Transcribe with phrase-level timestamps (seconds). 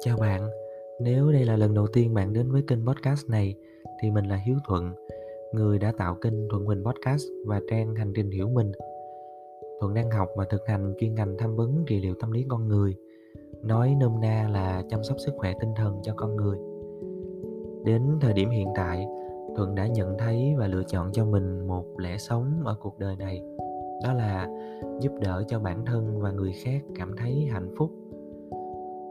[0.00, 0.48] Chào bạn,
[1.00, 3.54] nếu đây là lần đầu tiên bạn đến với kênh podcast này
[4.00, 4.92] thì mình là Hiếu Thuận,
[5.52, 8.72] người đã tạo kênh Thuận Huỳnh Podcast và trang Hành trình hiểu mình.
[9.80, 12.68] Thuận đang học và thực hành chuyên ngành tham vấn trị liệu tâm lý con
[12.68, 12.96] người,
[13.62, 16.58] nói nôm na là chăm sóc sức khỏe tinh thần cho con người.
[17.84, 19.06] Đến thời điểm hiện tại,
[19.56, 23.16] Thuận đã nhận thấy và lựa chọn cho mình một lẽ sống ở cuộc đời
[23.16, 23.42] này.
[24.04, 24.48] Đó là
[25.00, 27.90] giúp đỡ cho bản thân và người khác cảm thấy hạnh phúc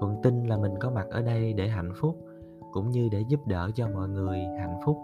[0.00, 2.16] thuận tin là mình có mặt ở đây để hạnh phúc,
[2.72, 4.98] cũng như để giúp đỡ cho mọi người hạnh phúc.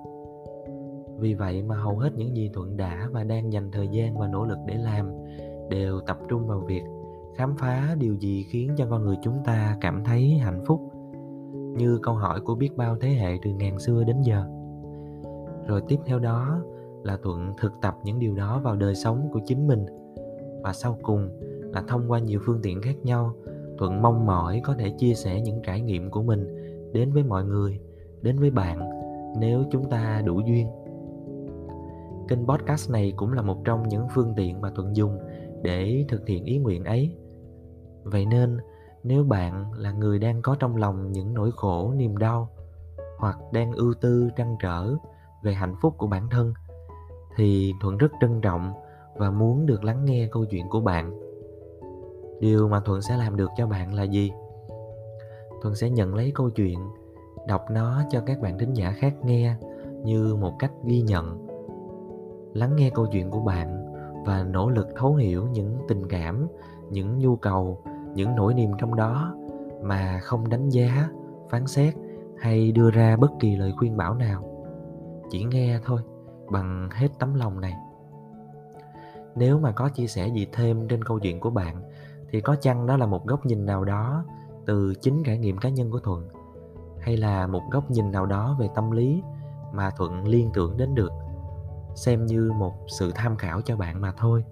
[1.18, 4.28] Vì vậy mà hầu hết những gì thuận đã và đang dành thời gian và
[4.28, 5.10] nỗ lực để làm
[5.70, 6.82] đều tập trung vào việc
[7.36, 10.80] khám phá điều gì khiến cho con người chúng ta cảm thấy hạnh phúc,
[11.76, 14.44] như câu hỏi của biết bao thế hệ từ ngàn xưa đến giờ.
[15.66, 16.62] Rồi tiếp theo đó
[17.02, 19.86] là thuận thực tập những điều đó vào đời sống của chính mình,
[20.62, 21.28] và sau cùng
[21.72, 23.32] là thông qua nhiều phương tiện khác nhau
[23.78, 26.46] thuận mong mỏi có thể chia sẻ những trải nghiệm của mình
[26.92, 27.80] đến với mọi người,
[28.22, 28.90] đến với bạn,
[29.40, 30.68] nếu chúng ta đủ duyên.
[32.28, 35.18] Kênh podcast này cũng là một trong những phương tiện mà thuận dùng
[35.62, 37.16] để thực hiện ý nguyện ấy.
[38.04, 38.58] Vậy nên,
[39.02, 42.48] nếu bạn là người đang có trong lòng những nỗi khổ, niềm đau
[43.18, 44.94] hoặc đang ưu tư, trăn trở
[45.42, 46.54] về hạnh phúc của bản thân,
[47.36, 48.72] thì thuận rất trân trọng
[49.16, 51.23] và muốn được lắng nghe câu chuyện của bạn
[52.44, 54.32] điều mà thuận sẽ làm được cho bạn là gì?
[55.62, 56.78] Thuận sẽ nhận lấy câu chuyện,
[57.46, 59.56] đọc nó cho các bạn thính giả khác nghe
[60.02, 61.46] như một cách ghi nhận,
[62.54, 63.94] lắng nghe câu chuyện của bạn
[64.24, 66.46] và nỗ lực thấu hiểu những tình cảm,
[66.90, 67.82] những nhu cầu,
[68.14, 69.34] những nỗi niềm trong đó
[69.82, 71.08] mà không đánh giá,
[71.50, 71.94] phán xét
[72.38, 74.66] hay đưa ra bất kỳ lời khuyên bảo nào.
[75.30, 76.00] Chỉ nghe thôi,
[76.50, 77.74] bằng hết tấm lòng này.
[79.36, 81.82] Nếu mà có chia sẻ gì thêm trên câu chuyện của bạn
[82.34, 84.24] thì có chăng đó là một góc nhìn nào đó
[84.66, 86.28] từ chính trải nghiệm cá nhân của thuận?
[87.00, 89.22] Hay là một góc nhìn nào đó về tâm lý
[89.72, 91.12] mà thuận liên tưởng đến được
[91.94, 94.44] xem như một sự tham khảo cho bạn mà thôi?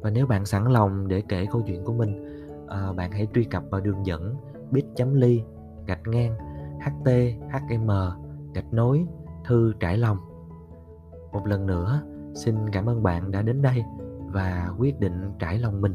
[0.00, 2.24] Và nếu bạn sẵn lòng để kể câu chuyện của mình
[2.68, 4.36] à, bạn hãy truy cập vào đường dẫn
[4.70, 5.42] bit.ly
[5.86, 6.36] gạch ngang
[6.80, 8.10] hthm e
[8.54, 9.06] gạch nối
[9.44, 10.18] thư trải lòng.
[11.32, 12.02] Một lần nữa
[12.34, 13.84] xin cảm ơn bạn đã đến đây
[14.26, 15.94] và quyết định trải lòng mình.